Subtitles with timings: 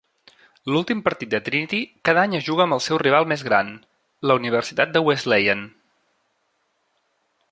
[0.75, 3.69] L'últim partit de Trinity cada any es juga amb el seu rival més gran,
[4.31, 5.61] la Universitat de Wesleyan.